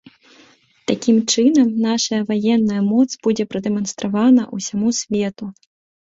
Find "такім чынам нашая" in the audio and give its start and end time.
0.91-2.21